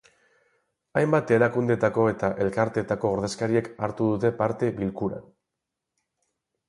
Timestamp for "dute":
4.15-4.33